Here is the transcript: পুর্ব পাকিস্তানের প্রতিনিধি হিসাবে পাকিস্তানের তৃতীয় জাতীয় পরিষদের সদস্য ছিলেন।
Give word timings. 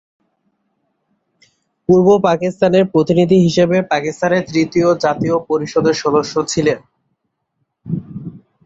পুর্ব 1.89 2.07
পাকিস্তানের 2.27 2.83
প্রতিনিধি 2.85 3.37
হিসাবে 3.39 3.77
পাকিস্তানের 3.91 4.43
তৃতীয় 4.47 4.87
জাতীয় 5.03 5.35
পরিষদের 5.49 5.95
সদস্য 6.03 6.33
ছিলেন। 6.47 6.79